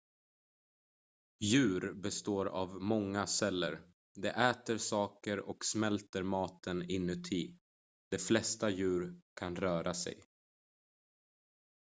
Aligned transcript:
djur 1.39 1.93
består 1.93 2.45
av 2.45 2.81
många 2.81 3.27
celler 3.27 3.81
de 4.15 4.29
äter 4.29 4.77
saker 4.77 5.39
och 5.39 5.65
smälter 5.65 6.23
maten 6.23 6.83
inuti 6.89 7.57
de 8.09 8.17
flesta 8.17 8.69
djur 8.69 9.21
kan 9.33 9.55
röra 9.55 9.93
sig 9.93 10.23